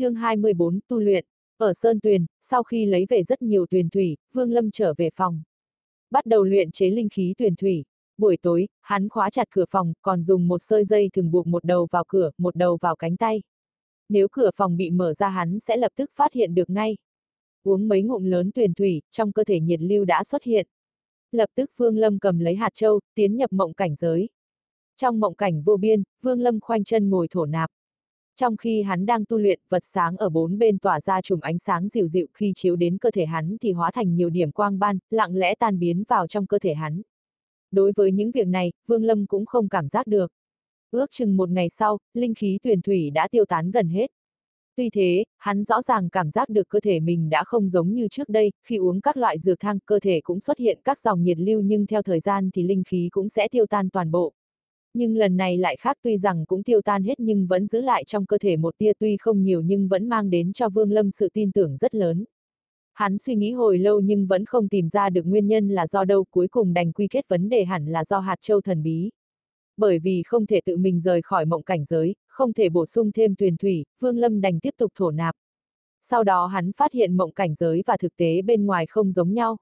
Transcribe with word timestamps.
chương 0.00 0.14
24, 0.14 0.80
tu 0.88 1.00
luyện. 1.00 1.24
Ở 1.56 1.72
Sơn 1.74 2.00
Tuyền, 2.00 2.26
sau 2.40 2.62
khi 2.62 2.86
lấy 2.86 3.06
về 3.08 3.22
rất 3.22 3.42
nhiều 3.42 3.66
tuyền 3.66 3.90
thủy, 3.90 4.16
Vương 4.32 4.52
Lâm 4.52 4.70
trở 4.70 4.94
về 4.96 5.10
phòng. 5.14 5.42
Bắt 6.10 6.26
đầu 6.26 6.44
luyện 6.44 6.70
chế 6.70 6.90
linh 6.90 7.08
khí 7.08 7.34
tuyền 7.38 7.56
thủy. 7.56 7.84
Buổi 8.18 8.36
tối, 8.36 8.68
hắn 8.80 9.08
khóa 9.08 9.30
chặt 9.30 9.48
cửa 9.50 9.64
phòng, 9.70 9.92
còn 10.02 10.22
dùng 10.22 10.48
một 10.48 10.58
sợi 10.58 10.84
dây 10.84 11.10
thường 11.12 11.30
buộc 11.30 11.46
một 11.46 11.64
đầu 11.64 11.88
vào 11.90 12.04
cửa, 12.08 12.30
một 12.38 12.56
đầu 12.56 12.78
vào 12.80 12.96
cánh 12.96 13.16
tay. 13.16 13.42
Nếu 14.08 14.28
cửa 14.32 14.50
phòng 14.56 14.76
bị 14.76 14.90
mở 14.90 15.14
ra 15.14 15.28
hắn 15.28 15.60
sẽ 15.60 15.76
lập 15.76 15.92
tức 15.96 16.10
phát 16.14 16.32
hiện 16.32 16.54
được 16.54 16.70
ngay. 16.70 16.96
Uống 17.64 17.88
mấy 17.88 18.02
ngụm 18.02 18.24
lớn 18.24 18.50
tuyền 18.54 18.74
thủy, 18.74 19.02
trong 19.10 19.32
cơ 19.32 19.44
thể 19.44 19.60
nhiệt 19.60 19.80
lưu 19.80 20.04
đã 20.04 20.24
xuất 20.24 20.42
hiện. 20.42 20.66
Lập 21.32 21.50
tức 21.54 21.70
Vương 21.76 21.96
Lâm 21.96 22.18
cầm 22.18 22.38
lấy 22.38 22.56
hạt 22.56 22.70
châu, 22.74 23.00
tiến 23.14 23.36
nhập 23.36 23.52
mộng 23.52 23.74
cảnh 23.74 23.94
giới. 23.94 24.28
Trong 24.96 25.20
mộng 25.20 25.34
cảnh 25.34 25.62
vô 25.62 25.76
biên, 25.76 26.02
Vương 26.22 26.40
Lâm 26.40 26.60
khoanh 26.60 26.84
chân 26.84 27.10
ngồi 27.10 27.28
thổ 27.28 27.46
nạp. 27.46 27.70
Trong 28.36 28.56
khi 28.56 28.82
hắn 28.82 29.06
đang 29.06 29.24
tu 29.24 29.38
luyện, 29.38 29.60
vật 29.68 29.84
sáng 29.84 30.16
ở 30.16 30.28
bốn 30.28 30.58
bên 30.58 30.78
tỏa 30.78 31.00
ra 31.00 31.22
chùm 31.22 31.40
ánh 31.40 31.58
sáng 31.58 31.88
dịu 31.88 32.08
dịu 32.08 32.26
khi 32.34 32.52
chiếu 32.56 32.76
đến 32.76 32.98
cơ 32.98 33.10
thể 33.10 33.26
hắn 33.26 33.56
thì 33.60 33.72
hóa 33.72 33.90
thành 33.90 34.16
nhiều 34.16 34.30
điểm 34.30 34.50
quang 34.50 34.78
ban, 34.78 34.98
lặng 35.10 35.36
lẽ 35.36 35.54
tan 35.54 35.78
biến 35.78 36.04
vào 36.08 36.26
trong 36.26 36.46
cơ 36.46 36.58
thể 36.58 36.74
hắn. 36.74 37.02
Đối 37.70 37.92
với 37.96 38.12
những 38.12 38.30
việc 38.30 38.46
này, 38.46 38.72
Vương 38.86 39.04
Lâm 39.04 39.26
cũng 39.26 39.46
không 39.46 39.68
cảm 39.68 39.88
giác 39.88 40.06
được. 40.06 40.32
Ước 40.90 41.10
chừng 41.10 41.36
một 41.36 41.50
ngày 41.50 41.68
sau, 41.68 41.98
linh 42.14 42.34
khí 42.34 42.58
tuyển 42.62 42.82
thủy 42.82 43.10
đã 43.10 43.28
tiêu 43.30 43.44
tán 43.44 43.70
gần 43.70 43.88
hết. 43.88 44.06
Tuy 44.76 44.90
thế, 44.90 45.24
hắn 45.38 45.64
rõ 45.64 45.82
ràng 45.82 46.10
cảm 46.10 46.30
giác 46.30 46.48
được 46.48 46.68
cơ 46.68 46.80
thể 46.80 47.00
mình 47.00 47.30
đã 47.30 47.44
không 47.44 47.68
giống 47.68 47.94
như 47.94 48.08
trước 48.08 48.28
đây, 48.28 48.52
khi 48.64 48.76
uống 48.76 49.00
các 49.00 49.16
loại 49.16 49.38
dược 49.38 49.60
thang, 49.60 49.78
cơ 49.86 50.00
thể 50.00 50.20
cũng 50.24 50.40
xuất 50.40 50.58
hiện 50.58 50.78
các 50.84 50.98
dòng 50.98 51.22
nhiệt 51.22 51.38
lưu 51.38 51.60
nhưng 51.60 51.86
theo 51.86 52.02
thời 52.02 52.20
gian 52.20 52.50
thì 52.54 52.62
linh 52.62 52.82
khí 52.86 53.08
cũng 53.12 53.28
sẽ 53.28 53.48
tiêu 53.48 53.66
tan 53.66 53.90
toàn 53.90 54.10
bộ. 54.10 54.32
Nhưng 54.94 55.16
lần 55.16 55.36
này 55.36 55.58
lại 55.58 55.76
khác 55.76 55.96
tuy 56.02 56.18
rằng 56.18 56.46
cũng 56.46 56.62
tiêu 56.62 56.80
tan 56.82 57.02
hết 57.02 57.20
nhưng 57.20 57.46
vẫn 57.46 57.66
giữ 57.66 57.80
lại 57.80 58.04
trong 58.04 58.26
cơ 58.26 58.38
thể 58.38 58.56
một 58.56 58.78
tia 58.78 58.92
tuy 58.98 59.16
không 59.16 59.42
nhiều 59.42 59.60
nhưng 59.60 59.88
vẫn 59.88 60.08
mang 60.08 60.30
đến 60.30 60.52
cho 60.52 60.68
Vương 60.68 60.92
Lâm 60.92 61.10
sự 61.10 61.28
tin 61.32 61.52
tưởng 61.52 61.76
rất 61.76 61.94
lớn. 61.94 62.24
Hắn 62.92 63.18
suy 63.18 63.34
nghĩ 63.34 63.52
hồi 63.52 63.78
lâu 63.78 64.00
nhưng 64.00 64.26
vẫn 64.26 64.44
không 64.44 64.68
tìm 64.68 64.88
ra 64.88 65.10
được 65.10 65.22
nguyên 65.22 65.46
nhân 65.46 65.68
là 65.68 65.86
do 65.86 66.04
đâu 66.04 66.24
cuối 66.30 66.48
cùng 66.48 66.74
đành 66.74 66.92
quy 66.92 67.08
kết 67.08 67.28
vấn 67.28 67.48
đề 67.48 67.64
hẳn 67.64 67.86
là 67.86 68.04
do 68.04 68.20
hạt 68.20 68.36
châu 68.40 68.60
thần 68.60 68.82
bí. 68.82 69.10
Bởi 69.76 69.98
vì 69.98 70.22
không 70.26 70.46
thể 70.46 70.60
tự 70.64 70.76
mình 70.76 71.00
rời 71.00 71.22
khỏi 71.22 71.44
mộng 71.44 71.62
cảnh 71.62 71.84
giới, 71.84 72.14
không 72.28 72.52
thể 72.52 72.68
bổ 72.68 72.86
sung 72.86 73.12
thêm 73.12 73.34
thuyền 73.34 73.56
thủy, 73.56 73.84
Vương 74.00 74.18
Lâm 74.18 74.40
đành 74.40 74.60
tiếp 74.60 74.74
tục 74.78 74.92
thổ 74.94 75.10
nạp. 75.10 75.34
Sau 76.02 76.24
đó 76.24 76.46
hắn 76.46 76.72
phát 76.72 76.92
hiện 76.92 77.16
mộng 77.16 77.32
cảnh 77.32 77.54
giới 77.54 77.82
và 77.86 77.96
thực 77.96 78.16
tế 78.16 78.42
bên 78.42 78.66
ngoài 78.66 78.86
không 78.86 79.12
giống 79.12 79.34
nhau. 79.34 79.56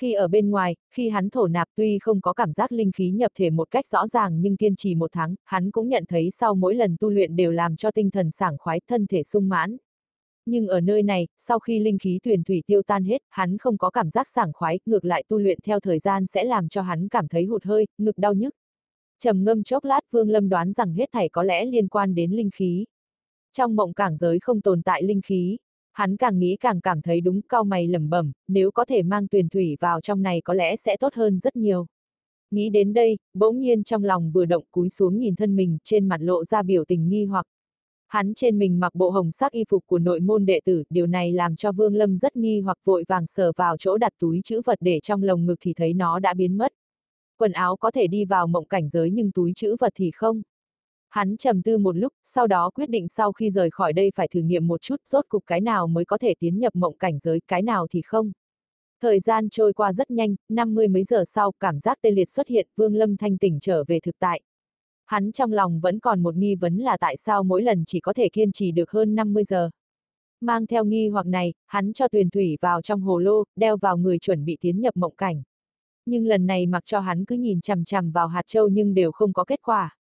Khi 0.00 0.12
ở 0.12 0.28
bên 0.28 0.50
ngoài, 0.50 0.76
khi 0.90 1.08
hắn 1.08 1.30
thổ 1.30 1.46
nạp 1.46 1.68
tuy 1.76 1.98
không 1.98 2.20
có 2.20 2.32
cảm 2.32 2.52
giác 2.52 2.72
linh 2.72 2.92
khí 2.92 3.10
nhập 3.10 3.32
thể 3.34 3.50
một 3.50 3.70
cách 3.70 3.86
rõ 3.86 4.06
ràng 4.06 4.40
nhưng 4.40 4.56
kiên 4.56 4.76
trì 4.76 4.94
một 4.94 5.12
tháng, 5.12 5.34
hắn 5.44 5.70
cũng 5.70 5.88
nhận 5.88 6.04
thấy 6.08 6.30
sau 6.30 6.54
mỗi 6.54 6.74
lần 6.74 6.96
tu 7.00 7.10
luyện 7.10 7.36
đều 7.36 7.52
làm 7.52 7.76
cho 7.76 7.90
tinh 7.90 8.10
thần 8.10 8.30
sảng 8.30 8.58
khoái, 8.58 8.80
thân 8.88 9.06
thể 9.06 9.22
sung 9.22 9.48
mãn. 9.48 9.76
Nhưng 10.46 10.66
ở 10.66 10.80
nơi 10.80 11.02
này, 11.02 11.28
sau 11.36 11.58
khi 11.58 11.78
linh 11.78 11.98
khí 11.98 12.18
thuyền 12.24 12.44
thủy 12.44 12.62
tiêu 12.66 12.82
tan 12.82 13.04
hết, 13.04 13.22
hắn 13.30 13.58
không 13.58 13.78
có 13.78 13.90
cảm 13.90 14.10
giác 14.10 14.28
sảng 14.28 14.52
khoái, 14.52 14.78
ngược 14.86 15.04
lại 15.04 15.24
tu 15.28 15.38
luyện 15.38 15.58
theo 15.64 15.80
thời 15.80 15.98
gian 15.98 16.26
sẽ 16.26 16.44
làm 16.44 16.68
cho 16.68 16.82
hắn 16.82 17.08
cảm 17.08 17.28
thấy 17.28 17.44
hụt 17.44 17.64
hơi, 17.64 17.86
ngực 17.98 18.18
đau 18.18 18.34
nhức. 18.34 18.54
Trầm 19.18 19.44
ngâm 19.44 19.62
chốc 19.62 19.84
lát 19.84 20.00
Vương 20.10 20.30
Lâm 20.30 20.48
đoán 20.48 20.72
rằng 20.72 20.92
hết 20.92 21.08
thảy 21.12 21.28
có 21.28 21.42
lẽ 21.42 21.64
liên 21.64 21.88
quan 21.88 22.14
đến 22.14 22.32
linh 22.32 22.50
khí. 22.50 22.84
Trong 23.52 23.76
mộng 23.76 23.94
cảng 23.94 24.16
giới 24.16 24.38
không 24.40 24.60
tồn 24.60 24.82
tại 24.82 25.02
linh 25.02 25.20
khí, 25.20 25.58
hắn 25.98 26.16
càng 26.16 26.38
nghĩ 26.38 26.56
càng 26.60 26.80
cảm 26.80 27.02
thấy 27.02 27.20
đúng 27.20 27.42
cao 27.42 27.64
mày 27.64 27.88
lẩm 27.88 28.10
bẩm, 28.10 28.32
nếu 28.48 28.70
có 28.70 28.84
thể 28.84 29.02
mang 29.02 29.28
tuyền 29.28 29.48
thủy 29.48 29.76
vào 29.80 30.00
trong 30.00 30.22
này 30.22 30.40
có 30.44 30.54
lẽ 30.54 30.76
sẽ 30.76 30.96
tốt 30.96 31.14
hơn 31.14 31.38
rất 31.38 31.56
nhiều. 31.56 31.86
Nghĩ 32.50 32.70
đến 32.70 32.92
đây, 32.92 33.18
bỗng 33.34 33.58
nhiên 33.60 33.84
trong 33.84 34.04
lòng 34.04 34.30
vừa 34.32 34.44
động 34.44 34.64
cúi 34.70 34.90
xuống 34.90 35.18
nhìn 35.18 35.36
thân 35.36 35.56
mình, 35.56 35.78
trên 35.84 36.08
mặt 36.08 36.20
lộ 36.20 36.44
ra 36.44 36.62
biểu 36.62 36.84
tình 36.84 37.08
nghi 37.08 37.24
hoặc. 37.24 37.46
Hắn 38.08 38.34
trên 38.34 38.58
mình 38.58 38.80
mặc 38.80 38.94
bộ 38.94 39.10
hồng 39.10 39.32
sắc 39.32 39.52
y 39.52 39.64
phục 39.68 39.86
của 39.86 39.98
nội 39.98 40.20
môn 40.20 40.46
đệ 40.46 40.60
tử, 40.64 40.84
điều 40.90 41.06
này 41.06 41.32
làm 41.32 41.56
cho 41.56 41.72
Vương 41.72 41.94
Lâm 41.94 42.18
rất 42.18 42.36
nghi 42.36 42.60
hoặc 42.60 42.78
vội 42.84 43.04
vàng 43.08 43.26
sờ 43.26 43.52
vào 43.56 43.76
chỗ 43.76 43.98
đặt 43.98 44.12
túi 44.18 44.40
chữ 44.44 44.60
vật 44.64 44.78
để 44.80 45.00
trong 45.02 45.22
lồng 45.22 45.46
ngực 45.46 45.56
thì 45.60 45.72
thấy 45.74 45.94
nó 45.94 46.18
đã 46.18 46.34
biến 46.34 46.56
mất. 46.56 46.72
Quần 47.38 47.52
áo 47.52 47.76
có 47.76 47.90
thể 47.90 48.06
đi 48.06 48.24
vào 48.24 48.46
mộng 48.46 48.64
cảnh 48.64 48.88
giới 48.88 49.10
nhưng 49.10 49.32
túi 49.32 49.52
chữ 49.56 49.76
vật 49.80 49.92
thì 49.96 50.10
không. 50.10 50.42
Hắn 51.08 51.36
trầm 51.36 51.62
tư 51.62 51.78
một 51.78 51.96
lúc, 51.96 52.12
sau 52.24 52.46
đó 52.46 52.70
quyết 52.74 52.90
định 52.90 53.08
sau 53.08 53.32
khi 53.32 53.50
rời 53.50 53.70
khỏi 53.70 53.92
đây 53.92 54.10
phải 54.14 54.28
thử 54.28 54.40
nghiệm 54.40 54.66
một 54.66 54.82
chút 54.82 54.96
rốt 55.04 55.24
cục 55.28 55.42
cái 55.46 55.60
nào 55.60 55.86
mới 55.86 56.04
có 56.04 56.18
thể 56.18 56.34
tiến 56.38 56.58
nhập 56.58 56.76
mộng 56.76 56.98
cảnh 56.98 57.18
giới, 57.18 57.40
cái 57.48 57.62
nào 57.62 57.86
thì 57.90 58.02
không. 58.02 58.32
Thời 59.02 59.20
gian 59.20 59.48
trôi 59.48 59.72
qua 59.72 59.92
rất 59.92 60.10
nhanh, 60.10 60.36
50 60.48 60.88
mấy 60.88 61.04
giờ 61.04 61.24
sau, 61.26 61.52
cảm 61.60 61.80
giác 61.80 61.98
tê 62.02 62.10
liệt 62.10 62.28
xuất 62.28 62.48
hiện, 62.48 62.68
Vương 62.76 62.94
Lâm 62.94 63.16
thanh 63.16 63.38
tỉnh 63.38 63.58
trở 63.60 63.84
về 63.84 64.00
thực 64.00 64.18
tại. 64.18 64.40
Hắn 65.06 65.32
trong 65.32 65.52
lòng 65.52 65.80
vẫn 65.80 65.98
còn 65.98 66.22
một 66.22 66.36
nghi 66.36 66.54
vấn 66.54 66.76
là 66.76 66.96
tại 67.00 67.16
sao 67.16 67.42
mỗi 67.42 67.62
lần 67.62 67.84
chỉ 67.86 68.00
có 68.00 68.12
thể 68.12 68.28
kiên 68.32 68.52
trì 68.52 68.72
được 68.72 68.90
hơn 68.90 69.14
50 69.14 69.44
giờ. 69.44 69.70
Mang 70.40 70.66
theo 70.66 70.84
nghi 70.84 71.08
hoặc 71.08 71.26
này, 71.26 71.54
hắn 71.66 71.92
cho 71.92 72.08
tuyền 72.08 72.30
thủy 72.30 72.56
vào 72.60 72.82
trong 72.82 73.00
hồ 73.00 73.18
lô, 73.18 73.44
đeo 73.56 73.76
vào 73.76 73.96
người 73.96 74.18
chuẩn 74.18 74.44
bị 74.44 74.56
tiến 74.60 74.80
nhập 74.80 74.96
mộng 74.96 75.14
cảnh. 75.16 75.42
Nhưng 76.06 76.26
lần 76.26 76.46
này 76.46 76.66
mặc 76.66 76.82
cho 76.86 77.00
hắn 77.00 77.24
cứ 77.24 77.36
nhìn 77.36 77.60
chằm 77.60 77.84
chằm 77.84 78.10
vào 78.10 78.28
hạt 78.28 78.42
châu 78.46 78.68
nhưng 78.68 78.94
đều 78.94 79.12
không 79.12 79.32
có 79.32 79.44
kết 79.44 79.60
quả. 79.62 79.97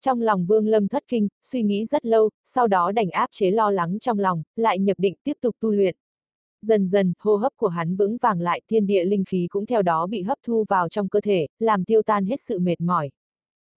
Trong 0.00 0.20
lòng 0.20 0.46
Vương 0.46 0.66
Lâm 0.66 0.88
thất 0.88 1.04
kinh, 1.08 1.28
suy 1.42 1.62
nghĩ 1.62 1.84
rất 1.84 2.06
lâu, 2.06 2.30
sau 2.44 2.68
đó 2.68 2.92
đành 2.92 3.10
áp 3.10 3.28
chế 3.32 3.50
lo 3.50 3.70
lắng 3.70 3.98
trong 4.00 4.18
lòng, 4.18 4.42
lại 4.56 4.78
nhập 4.78 4.98
định 4.98 5.14
tiếp 5.24 5.36
tục 5.40 5.56
tu 5.60 5.70
luyện. 5.70 5.96
Dần 6.62 6.88
dần, 6.88 7.12
hô 7.18 7.36
hấp 7.36 7.52
của 7.56 7.68
hắn 7.68 7.96
vững 7.96 8.16
vàng 8.16 8.40
lại, 8.40 8.60
thiên 8.68 8.86
địa 8.86 9.04
linh 9.04 9.24
khí 9.24 9.46
cũng 9.50 9.66
theo 9.66 9.82
đó 9.82 10.06
bị 10.06 10.22
hấp 10.22 10.38
thu 10.46 10.64
vào 10.68 10.88
trong 10.88 11.08
cơ 11.08 11.20
thể, 11.20 11.46
làm 11.58 11.84
tiêu 11.84 12.02
tan 12.02 12.26
hết 12.26 12.40
sự 12.40 12.58
mệt 12.58 12.80
mỏi. 12.80 13.10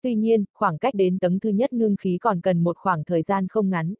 Tuy 0.02 0.16
nhiên, 0.16 0.46
khoảng 0.54 0.78
cách 0.78 0.94
đến 0.94 1.20
tầng 1.20 1.40
thứ 1.40 1.50
nhất 1.50 1.74
ngưng 1.74 1.96
khí 1.96 2.18
còn 2.22 2.42
cần 2.42 2.64
một 2.64 2.78
khoảng 2.78 3.04
thời 3.04 3.22
gian 3.22 3.48
không 3.48 3.70
ngắn. 3.70 3.94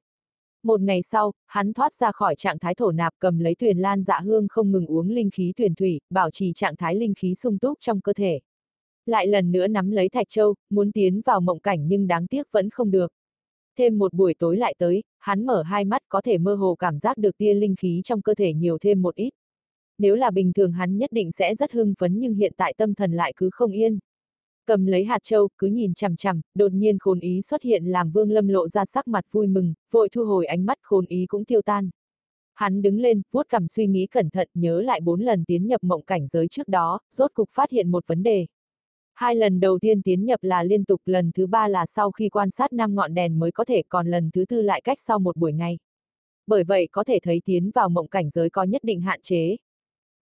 Một 0.64 0.82
ngày 0.82 1.02
sau, 1.02 1.32
hắn 1.46 1.74
thoát 1.74 1.94
ra 1.94 2.12
khỏi 2.12 2.36
trạng 2.36 2.60
thái 2.60 2.76
thổ 2.76 2.92
nạp 2.92 3.14
cầm 3.20 3.40
lấy 3.40 3.56
thuyền 3.56 3.78
lan 3.78 4.04
dạ 4.04 4.20
hương 4.20 4.48
không 4.48 4.72
ngừng 4.72 4.86
uống 4.86 5.10
linh 5.10 5.30
khí 5.30 5.54
thuyền 5.58 5.76
thủy, 5.76 6.00
bảo 6.10 6.32
trì 6.32 6.52
trạng 6.56 6.76
thái 6.76 6.96
linh 6.96 7.14
khí 7.14 7.36
sung 7.36 7.58
túc 7.58 7.78
trong 7.82 8.02
cơ 8.02 8.14
thể. 8.14 8.40
Lại 9.06 9.28
lần 9.28 9.52
nữa 9.52 9.68
nắm 9.68 9.92
lấy 9.92 10.10
Thạch 10.10 10.30
Châu, 10.30 10.56
muốn 10.70 10.92
tiến 10.92 11.22
vào 11.26 11.42
mộng 11.42 11.60
cảnh 11.60 11.88
nhưng 11.88 12.08
đáng 12.08 12.28
tiếc 12.28 12.52
vẫn 12.52 12.70
không 12.70 12.92
được. 12.92 13.14
Thêm 13.78 13.98
một 13.98 14.14
buổi 14.14 14.34
tối 14.34 14.58
lại 14.58 14.76
tới, 14.78 15.04
hắn 15.20 15.46
mở 15.46 15.64
hai 15.64 15.86
mắt 15.86 16.02
có 16.10 16.22
thể 16.22 16.38
mơ 16.38 16.56
hồ 16.56 16.76
cảm 16.76 17.00
giác 17.00 17.18
được 17.18 17.38
tia 17.38 17.54
linh 17.54 17.76
khí 17.76 18.02
trong 18.04 18.22
cơ 18.22 18.36
thể 18.36 18.54
nhiều 18.54 18.78
thêm 18.82 19.02
một 19.02 19.16
ít. 19.16 19.30
Nếu 19.98 20.16
là 20.16 20.32
bình 20.32 20.54
thường 20.54 20.72
hắn 20.72 20.98
nhất 20.98 21.12
định 21.12 21.32
sẽ 21.32 21.56
rất 21.56 21.72
hưng 21.72 21.94
phấn 22.00 22.20
nhưng 22.20 22.34
hiện 22.34 22.54
tại 22.58 22.74
tâm 22.78 22.94
thần 22.94 23.12
lại 23.12 23.34
cứ 23.36 23.50
không 23.54 23.72
yên. 23.72 24.00
Cầm 24.66 24.86
lấy 24.86 25.04
hạt 25.04 25.20
châu, 25.24 25.50
cứ 25.58 25.68
nhìn 25.68 25.94
chằm 25.94 26.16
chằm, 26.16 26.42
đột 26.56 26.72
nhiên 26.72 26.98
khôn 27.00 27.20
ý 27.20 27.42
xuất 27.42 27.62
hiện 27.62 27.86
làm 27.86 28.12
Vương 28.12 28.32
Lâm 28.32 28.48
lộ 28.48 28.68
ra 28.68 28.86
sắc 28.86 29.08
mặt 29.08 29.26
vui 29.32 29.48
mừng, 29.48 29.74
vội 29.92 30.10
thu 30.10 30.26
hồi 30.26 30.46
ánh 30.46 30.66
mắt 30.66 30.78
khôn 30.82 31.06
ý 31.06 31.26
cũng 31.26 31.46
tiêu 31.46 31.62
tan. 31.62 31.90
Hắn 32.54 32.82
đứng 32.82 33.00
lên, 33.00 33.22
vuốt 33.32 33.50
cằm 33.50 33.68
suy 33.68 33.88
nghĩ 33.88 34.08
cẩn 34.08 34.30
thận, 34.30 34.48
nhớ 34.54 34.82
lại 34.82 35.02
bốn 35.02 35.22
lần 35.22 35.44
tiến 35.46 35.68
nhập 35.68 35.84
mộng 35.84 36.02
cảnh 36.02 36.28
giới 36.28 36.48
trước 36.48 36.68
đó, 36.68 37.00
rốt 37.12 37.32
cục 37.34 37.50
phát 37.50 37.72
hiện 37.72 37.92
một 37.92 38.08
vấn 38.08 38.24
đề. 38.24 38.46
Hai 39.14 39.36
lần 39.36 39.60
đầu 39.60 39.80
tiên 39.80 40.02
tiến 40.02 40.26
nhập 40.26 40.40
là 40.44 40.64
liên 40.64 40.86
tục, 40.86 41.02
lần 41.06 41.32
thứ 41.32 41.48
ba 41.48 41.68
là 41.68 41.86
sau 41.86 42.12
khi 42.12 42.30
quan 42.30 42.52
sát 42.52 42.74
năm 42.74 42.96
ngọn 42.96 43.14
đèn 43.14 43.40
mới 43.40 43.52
có 43.52 43.66
thể, 43.66 43.84
còn 43.90 44.08
lần 44.08 44.30
thứ 44.34 44.46
tư 44.46 44.62
lại 44.62 44.82
cách 44.82 44.98
sau 45.00 45.20
một 45.20 45.38
buổi 45.38 45.54
ngày. 45.54 45.78
Bởi 46.48 46.64
vậy 46.64 46.88
có 46.92 47.04
thể 47.04 47.20
thấy 47.24 47.42
tiến 47.46 47.72
vào 47.72 47.90
mộng 47.90 48.08
cảnh 48.08 48.30
giới 48.30 48.50
có 48.50 48.64
nhất 48.64 48.84
định 48.84 49.02
hạn 49.02 49.22
chế. 49.22 49.58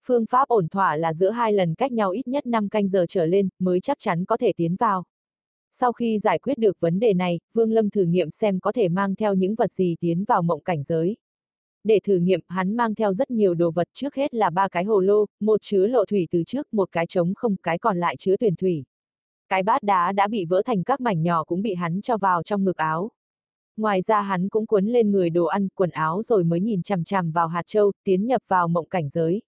Phương 0.06 0.27
pháp 0.27 0.49
ổn 0.49 0.69
thỏa 0.69 0.97
là 0.97 1.12
giữa 1.12 1.31
hai 1.31 1.53
lần 1.53 1.75
cách 1.75 1.93
nhau 1.93 2.11
ít 2.11 2.29
nhất 2.29 2.47
5 2.47 2.69
canh 2.69 2.89
giờ 2.89 3.05
trở 3.09 3.27
lên, 3.27 3.49
mới 3.59 3.81
chắc 3.81 3.99
chắn 4.00 4.25
có 4.25 4.37
thể 4.37 4.53
tiến 4.56 4.77
vào. 4.77 5.05
Sau 5.73 5.93
khi 5.93 6.19
giải 6.19 6.39
quyết 6.39 6.59
được 6.59 6.81
vấn 6.81 7.00
đề 7.00 7.15
này, 7.15 7.41
Vương 7.53 7.73
Lâm 7.73 7.91
thử 7.91 8.05
nghiệm 8.05 8.31
xem 8.31 8.61
có 8.61 8.73
thể 8.73 8.89
mang 8.89 9.15
theo 9.15 9.34
những 9.34 9.55
vật 9.55 9.73
gì 9.73 9.97
tiến 10.00 10.25
vào 10.25 10.43
mộng 10.43 10.61
cảnh 10.61 10.83
giới. 10.83 11.17
Để 11.85 12.01
thử 12.05 12.17
nghiệm, 12.17 12.41
hắn 12.49 12.77
mang 12.77 12.95
theo 12.95 13.13
rất 13.13 13.31
nhiều 13.31 13.55
đồ 13.55 13.71
vật 13.71 13.89
trước 13.93 14.15
hết 14.15 14.35
là 14.35 14.51
ba 14.51 14.69
cái 14.69 14.85
hồ 14.85 15.01
lô, 15.01 15.27
một 15.41 15.63
chứa 15.63 15.87
lộ 15.87 16.05
thủy 16.05 16.29
từ 16.31 16.43
trước, 16.47 16.75
một 16.75 16.89
cái 16.93 17.07
trống 17.07 17.35
không, 17.35 17.57
cái 17.57 17.79
còn 17.79 18.01
lại 18.01 18.17
chứa 18.19 18.37
tuyển 18.41 18.57
thủy. 18.57 18.85
Cái 19.49 19.63
bát 19.63 19.83
đá 19.83 20.13
đã 20.13 20.29
bị 20.29 20.45
vỡ 20.45 20.63
thành 20.65 20.83
các 20.83 21.01
mảnh 21.01 21.23
nhỏ 21.23 21.45
cũng 21.45 21.63
bị 21.63 21.75
hắn 21.75 22.01
cho 22.01 22.17
vào 22.17 22.43
trong 22.43 22.65
ngực 22.65 22.77
áo. 22.77 23.11
Ngoài 23.77 24.03
ra 24.03 24.21
hắn 24.21 24.49
cũng 24.49 24.67
cuốn 24.67 24.87
lên 24.87 25.11
người 25.11 25.31
đồ 25.31 25.45
ăn, 25.45 25.69
quần 25.75 25.91
áo 25.91 26.23
rồi 26.23 26.45
mới 26.45 26.61
nhìn 26.61 26.83
chằm 26.83 27.05
chằm 27.05 27.32
vào 27.32 27.49
hạt 27.49 27.67
châu, 27.67 27.93
tiến 28.05 28.26
nhập 28.26 28.43
vào 28.49 28.69
mộng 28.69 28.88
cảnh 28.88 29.09
giới. 29.09 29.43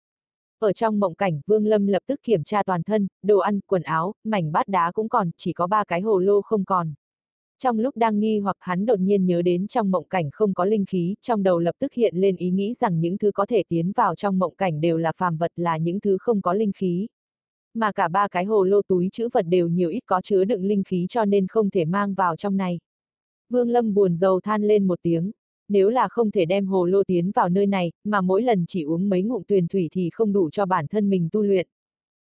Ở 0.58 0.73
trong 0.73 1.00
mộng 1.00 1.14
cảnh, 1.14 1.40
Vương 1.46 1.67
Lâm 1.67 1.87
lập 1.87 2.02
tức 2.06 2.20
kiểm 2.23 2.44
tra 2.44 2.62
toàn 2.62 2.82
thân, 2.82 3.06
đồ 3.23 3.38
ăn, 3.38 3.61
quần 3.67 3.82
áo, 3.82 4.14
mảnh 4.25 4.52
bát 4.52 4.69
đá 4.69 4.93
cũng 4.93 5.08
còn, 5.08 5.31
chỉ 5.37 5.52
có 5.52 5.67
ba 5.67 5.85
cái 5.85 6.00
hồ 6.00 6.19
lô 6.19 6.43
không 6.43 6.64
còn. 6.64 6.94
Trong 7.62 7.79
lúc 7.79 7.97
đang 7.97 8.20
nghi 8.20 8.38
hoặc 8.38 8.56
hắn 8.61 8.87
đột 8.87 9.00
nhiên 9.00 9.26
nhớ 9.26 9.43
đến 9.43 9.67
trong 9.67 9.91
mộng 9.91 10.05
cảnh 10.09 10.31
không 10.32 10.55
có 10.55 10.64
linh 10.64 10.85
khí, 10.85 11.14
trong 11.20 11.43
đầu 11.43 11.59
lập 11.59 11.75
tức 11.79 11.93
hiện 11.93 12.17
lên 12.17 12.37
ý 12.37 12.50
nghĩ 12.50 12.75
rằng 12.75 13.00
những 13.00 13.19
thứ 13.19 13.31
có 13.35 13.47
thể 13.47 13.62
tiến 13.69 13.93
vào 13.97 14.14
trong 14.14 14.38
mộng 14.38 14.55
cảnh 14.55 14.81
đều 14.81 14.99
là 14.99 15.12
phàm 15.17 15.37
vật 15.37 15.53
là 15.56 15.76
những 15.76 16.00
thứ 16.00 16.17
không 16.20 16.43
có 16.43 16.55
linh 16.55 16.73
khí. 16.73 17.06
Mà 17.75 17.93
cả 17.93 18.09
ba 18.09 18.29
cái 18.29 18.44
hồ 18.44 18.64
lô 18.64 18.82
túi 18.82 19.09
chữ 19.12 19.29
vật 19.32 19.43
đều 19.43 19.69
nhiều 19.69 19.88
ít 19.88 20.00
có 20.06 20.20
chứa 20.20 20.44
đựng 20.44 20.64
linh 20.64 20.82
khí 20.85 21.06
cho 21.09 21.25
nên 21.25 21.47
không 21.47 21.70
thể 21.70 21.85
mang 21.85 22.14
vào 22.14 22.37
trong 22.37 22.56
này. 22.56 22.79
Vương 23.49 23.70
Lâm 23.70 23.94
buồn 23.94 24.17
rầu 24.17 24.41
than 24.41 24.62
lên 24.62 24.87
một 24.87 24.99
tiếng. 25.03 25.31
Nếu 25.69 25.88
là 25.88 26.09
không 26.09 26.31
thể 26.31 26.44
đem 26.44 26.67
hồ 26.67 26.87
lô 26.87 27.05
tiến 27.05 27.31
vào 27.31 27.49
nơi 27.49 27.67
này, 27.67 27.93
mà 28.05 28.20
mỗi 28.20 28.43
lần 28.43 28.64
chỉ 28.69 28.82
uống 28.82 29.09
mấy 29.09 29.23
ngụm 29.23 29.43
tuyền 29.43 29.69
thủy 29.69 29.88
thì 29.93 30.11
không 30.12 30.32
đủ 30.32 30.50
cho 30.50 30.67
bản 30.67 30.87
thân 30.87 31.11
mình 31.11 31.29
tu 31.32 31.43
luyện. 31.43 31.67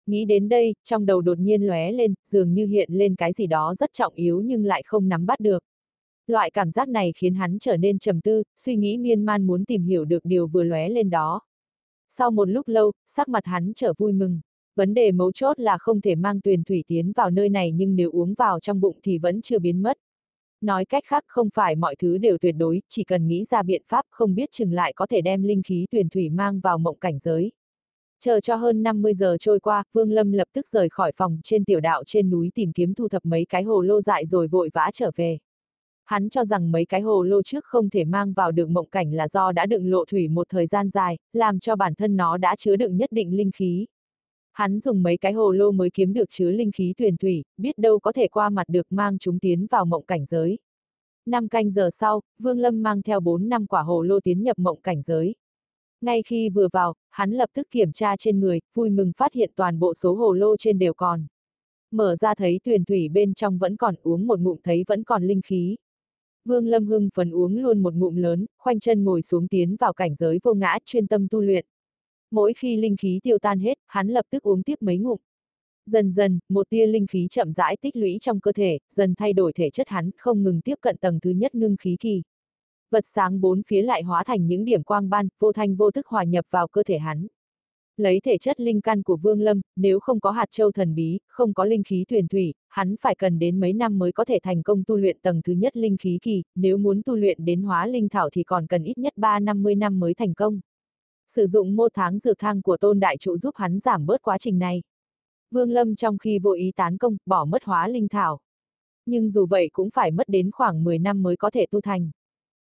Nghĩ 0.06 0.24
đến 0.24 0.48
đây, 0.48 0.74
trong 0.84 1.06
đầu 1.06 1.20
đột 1.20 1.38
nhiên 1.38 1.62
lóe 1.62 1.92
lên, 1.92 2.14
dường 2.24 2.54
như 2.54 2.66
hiện 2.66 2.88
lên 2.92 3.14
cái 3.14 3.32
gì 3.32 3.46
đó 3.46 3.74
rất 3.74 3.92
trọng 3.92 4.14
yếu 4.14 4.40
nhưng 4.40 4.64
lại 4.64 4.82
không 4.86 5.08
nắm 5.08 5.26
bắt 5.26 5.40
được. 5.40 5.62
Loại 6.26 6.50
cảm 6.50 6.70
giác 6.70 6.88
này 6.88 7.12
khiến 7.16 7.34
hắn 7.34 7.58
trở 7.58 7.76
nên 7.76 7.98
trầm 7.98 8.20
tư, 8.20 8.42
suy 8.56 8.76
nghĩ 8.76 8.98
miên 8.98 9.24
man 9.24 9.46
muốn 9.46 9.64
tìm 9.64 9.82
hiểu 9.82 10.04
được 10.04 10.24
điều 10.24 10.46
vừa 10.46 10.62
lóe 10.64 10.88
lên 10.88 11.10
đó. 11.10 11.40
Sau 12.08 12.30
một 12.30 12.48
lúc 12.48 12.68
lâu, 12.68 12.92
sắc 13.06 13.28
mặt 13.28 13.44
hắn 13.44 13.72
trở 13.76 13.92
vui 13.98 14.12
mừng. 14.12 14.40
Vấn 14.76 14.94
đề 14.94 15.12
mấu 15.12 15.32
chốt 15.32 15.60
là 15.60 15.78
không 15.78 16.00
thể 16.00 16.14
mang 16.14 16.40
tuyền 16.40 16.64
thủy 16.64 16.84
tiến 16.86 17.12
vào 17.12 17.30
nơi 17.30 17.48
này 17.48 17.72
nhưng 17.72 17.96
nếu 17.96 18.10
uống 18.10 18.34
vào 18.34 18.60
trong 18.60 18.80
bụng 18.80 18.98
thì 19.02 19.18
vẫn 19.18 19.42
chưa 19.42 19.58
biến 19.58 19.82
mất. 19.82 19.98
Nói 20.60 20.84
cách 20.84 21.04
khác 21.06 21.24
không 21.26 21.48
phải 21.54 21.76
mọi 21.76 21.96
thứ 21.96 22.18
đều 22.18 22.38
tuyệt 22.38 22.54
đối, 22.58 22.82
chỉ 22.88 23.04
cần 23.04 23.26
nghĩ 23.28 23.44
ra 23.44 23.62
biện 23.62 23.82
pháp 23.86 24.04
không 24.10 24.34
biết 24.34 24.50
chừng 24.52 24.72
lại 24.72 24.92
có 24.96 25.06
thể 25.06 25.20
đem 25.20 25.42
linh 25.42 25.62
khí 25.62 25.86
tuyền 25.90 26.08
thủy 26.08 26.28
mang 26.30 26.60
vào 26.60 26.78
mộng 26.78 26.98
cảnh 26.98 27.18
giới. 27.18 27.52
Chờ 28.20 28.40
cho 28.40 28.54
hơn 28.54 28.82
50 28.82 29.14
giờ 29.14 29.36
trôi 29.40 29.60
qua, 29.60 29.84
Vương 29.92 30.10
Lâm 30.10 30.32
lập 30.32 30.48
tức 30.52 30.68
rời 30.68 30.88
khỏi 30.88 31.12
phòng 31.16 31.40
trên 31.44 31.64
tiểu 31.64 31.80
đạo 31.80 32.02
trên 32.06 32.30
núi 32.30 32.50
tìm 32.54 32.72
kiếm 32.72 32.94
thu 32.94 33.08
thập 33.08 33.24
mấy 33.24 33.44
cái 33.48 33.62
hồ 33.62 33.82
lô 33.82 34.00
dại 34.00 34.26
rồi 34.26 34.48
vội 34.48 34.70
vã 34.72 34.90
trở 34.92 35.10
về. 35.16 35.38
Hắn 36.04 36.28
cho 36.28 36.44
rằng 36.44 36.72
mấy 36.72 36.84
cái 36.84 37.00
hồ 37.00 37.22
lô 37.22 37.42
trước 37.42 37.64
không 37.64 37.90
thể 37.90 38.04
mang 38.04 38.32
vào 38.32 38.52
được 38.52 38.70
mộng 38.70 38.88
cảnh 38.90 39.12
là 39.12 39.28
do 39.28 39.52
đã 39.52 39.66
đựng 39.66 39.90
lộ 39.90 40.04
thủy 40.04 40.28
một 40.28 40.46
thời 40.48 40.66
gian 40.66 40.90
dài, 40.90 41.18
làm 41.32 41.58
cho 41.58 41.76
bản 41.76 41.94
thân 41.94 42.16
nó 42.16 42.36
đã 42.36 42.56
chứa 42.58 42.76
đựng 42.76 42.96
nhất 42.96 43.12
định 43.12 43.36
linh 43.36 43.50
khí. 43.54 43.86
Hắn 44.52 44.80
dùng 44.80 45.02
mấy 45.02 45.16
cái 45.16 45.32
hồ 45.32 45.52
lô 45.52 45.70
mới 45.70 45.90
kiếm 45.90 46.12
được 46.12 46.30
chứa 46.30 46.50
linh 46.50 46.70
khí 46.72 46.94
tuyển 46.96 47.16
thủy, 47.16 47.44
biết 47.56 47.78
đâu 47.78 47.98
có 47.98 48.12
thể 48.12 48.28
qua 48.28 48.50
mặt 48.50 48.68
được 48.68 48.86
mang 48.90 49.18
chúng 49.18 49.38
tiến 49.38 49.66
vào 49.70 49.84
mộng 49.84 50.04
cảnh 50.06 50.26
giới. 50.26 50.58
Năm 51.26 51.48
canh 51.48 51.70
giờ 51.70 51.90
sau, 51.92 52.20
Vương 52.38 52.58
Lâm 52.58 52.82
mang 52.82 53.02
theo 53.02 53.20
4 53.20 53.48
năm 53.48 53.66
quả 53.66 53.82
hồ 53.82 54.02
lô 54.02 54.20
tiến 54.20 54.42
nhập 54.42 54.58
mộng 54.58 54.80
cảnh 54.80 55.02
giới. 55.02 55.34
Ngay 56.06 56.22
khi 56.22 56.48
vừa 56.48 56.68
vào, 56.72 56.94
hắn 57.10 57.32
lập 57.32 57.50
tức 57.54 57.66
kiểm 57.70 57.92
tra 57.92 58.16
trên 58.16 58.40
người, 58.40 58.60
vui 58.74 58.90
mừng 58.90 59.12
phát 59.16 59.32
hiện 59.32 59.50
toàn 59.56 59.78
bộ 59.78 59.94
số 59.94 60.14
hồ 60.14 60.32
lô 60.32 60.56
trên 60.56 60.78
đều 60.78 60.94
còn. 60.94 61.26
Mở 61.90 62.16
ra 62.16 62.34
thấy 62.34 62.60
tuyển 62.64 62.84
thủy 62.84 63.08
bên 63.08 63.34
trong 63.34 63.58
vẫn 63.58 63.76
còn 63.76 63.94
uống 64.02 64.26
một 64.26 64.40
ngụm 64.40 64.56
thấy 64.64 64.84
vẫn 64.86 65.04
còn 65.04 65.24
linh 65.24 65.40
khí. 65.44 65.76
Vương 66.44 66.66
Lâm 66.66 66.86
hưng 66.86 67.08
phấn 67.14 67.30
uống 67.30 67.56
luôn 67.56 67.82
một 67.82 67.94
ngụm 67.94 68.16
lớn, 68.16 68.46
khoanh 68.58 68.80
chân 68.80 69.04
ngồi 69.04 69.22
xuống 69.22 69.48
tiến 69.48 69.76
vào 69.76 69.92
cảnh 69.92 70.14
giới 70.14 70.38
vô 70.42 70.54
ngã 70.54 70.78
chuyên 70.84 71.06
tâm 71.06 71.28
tu 71.28 71.40
luyện. 71.40 71.66
Mỗi 72.30 72.54
khi 72.54 72.76
linh 72.76 72.96
khí 72.96 73.20
tiêu 73.22 73.38
tan 73.38 73.58
hết, 73.58 73.78
hắn 73.86 74.08
lập 74.08 74.26
tức 74.30 74.42
uống 74.42 74.62
tiếp 74.62 74.76
mấy 74.80 74.98
ngụm. 74.98 75.18
Dần 75.86 76.12
dần, 76.12 76.38
một 76.48 76.70
tia 76.70 76.86
linh 76.86 77.06
khí 77.06 77.26
chậm 77.30 77.52
rãi 77.52 77.76
tích 77.76 77.96
lũy 77.96 78.18
trong 78.20 78.40
cơ 78.40 78.52
thể, 78.52 78.78
dần 78.90 79.14
thay 79.14 79.32
đổi 79.32 79.52
thể 79.52 79.70
chất 79.70 79.88
hắn, 79.88 80.10
không 80.18 80.42
ngừng 80.42 80.60
tiếp 80.60 80.76
cận 80.80 80.96
tầng 80.96 81.18
thứ 81.20 81.30
nhất 81.30 81.54
ngưng 81.54 81.76
khí 81.76 81.96
kỳ. 82.00 82.22
Vật 82.90 83.04
sáng 83.06 83.40
bốn 83.40 83.62
phía 83.66 83.82
lại 83.82 84.02
hóa 84.02 84.24
thành 84.24 84.46
những 84.46 84.64
điểm 84.64 84.82
quang 84.82 85.10
ban, 85.10 85.28
vô 85.38 85.52
thanh 85.52 85.76
vô 85.76 85.90
thức 85.90 86.06
hòa 86.06 86.24
nhập 86.24 86.44
vào 86.50 86.68
cơ 86.68 86.82
thể 86.82 86.98
hắn. 86.98 87.26
Lấy 87.96 88.20
thể 88.20 88.38
chất 88.38 88.60
linh 88.60 88.80
căn 88.80 89.02
của 89.02 89.16
Vương 89.16 89.40
Lâm, 89.40 89.60
nếu 89.76 90.00
không 90.00 90.20
có 90.20 90.30
hạt 90.30 90.46
châu 90.50 90.72
thần 90.72 90.94
bí, 90.94 91.18
không 91.28 91.54
có 91.54 91.64
linh 91.64 91.82
khí 91.82 92.04
thuyền 92.08 92.28
thủy, 92.28 92.54
hắn 92.68 92.96
phải 93.00 93.14
cần 93.14 93.38
đến 93.38 93.60
mấy 93.60 93.72
năm 93.72 93.98
mới 93.98 94.12
có 94.12 94.24
thể 94.24 94.38
thành 94.42 94.62
công 94.62 94.84
tu 94.84 94.96
luyện 94.96 95.18
tầng 95.22 95.40
thứ 95.44 95.52
nhất 95.52 95.76
linh 95.76 95.96
khí 95.96 96.18
kỳ, 96.22 96.42
nếu 96.54 96.76
muốn 96.78 97.02
tu 97.02 97.16
luyện 97.16 97.44
đến 97.44 97.62
hóa 97.62 97.86
linh 97.86 98.08
thảo 98.08 98.30
thì 98.32 98.44
còn 98.44 98.66
cần 98.66 98.82
ít 98.82 98.98
nhất 98.98 99.12
3-50 99.16 99.78
năm 99.78 100.00
mới 100.00 100.14
thành 100.14 100.34
công. 100.34 100.60
Sử 101.28 101.46
dụng 101.46 101.76
mô 101.76 101.88
tháng 101.94 102.18
dược 102.18 102.38
thang 102.38 102.62
của 102.62 102.76
tôn 102.76 103.00
đại 103.00 103.16
trụ 103.16 103.36
giúp 103.38 103.54
hắn 103.56 103.80
giảm 103.80 104.06
bớt 104.06 104.22
quá 104.22 104.38
trình 104.38 104.58
này. 104.58 104.82
Vương 105.50 105.70
Lâm 105.70 105.96
trong 105.96 106.18
khi 106.18 106.38
vô 106.38 106.52
ý 106.52 106.72
tán 106.76 106.98
công, 106.98 107.16
bỏ 107.26 107.44
mất 107.44 107.64
hóa 107.64 107.88
linh 107.88 108.08
thảo. 108.08 108.40
Nhưng 109.06 109.30
dù 109.30 109.46
vậy 109.46 109.70
cũng 109.72 109.90
phải 109.90 110.10
mất 110.10 110.28
đến 110.28 110.50
khoảng 110.50 110.84
10 110.84 110.98
năm 110.98 111.22
mới 111.22 111.36
có 111.36 111.50
thể 111.50 111.66
tu 111.70 111.80
thành. 111.80 112.10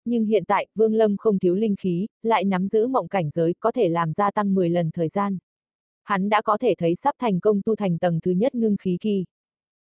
Nhưng 0.07 0.25
hiện 0.25 0.45
tại, 0.45 0.67
Vương 0.75 0.95
Lâm 0.95 1.17
không 1.17 1.39
thiếu 1.39 1.55
linh 1.55 1.77
khí, 1.77 2.07
lại 2.23 2.45
nắm 2.45 2.69
giữ 2.69 2.87
mộng 2.87 3.09
cảnh 3.09 3.31
giới, 3.31 3.55
có 3.61 3.73
thể 3.73 3.89
làm 3.89 4.13
gia 4.13 4.31
tăng 4.31 4.55
10 4.55 4.71
lần 4.71 4.91
thời 4.91 5.09
gian. 5.09 5.39
Hắn 6.05 6.29
đã 6.29 6.43
có 6.43 6.59
thể 6.59 6.75
thấy 6.79 6.95
sắp 6.95 7.15
thành 7.19 7.41
công 7.41 7.63
tu 7.63 7.77
thành 7.77 7.99
tầng 7.99 8.21
thứ 8.23 8.31
nhất 8.31 8.55
ngưng 8.55 8.77
khí 8.77 8.99
kỳ. 9.01 9.25